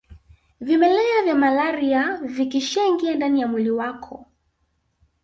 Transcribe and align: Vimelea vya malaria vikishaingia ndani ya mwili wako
Vimelea 0.61 1.23
vya 1.23 1.35
malaria 1.35 2.17
vikishaingia 2.23 3.15
ndani 3.15 3.41
ya 3.41 3.47
mwili 3.47 3.71
wako 3.71 4.27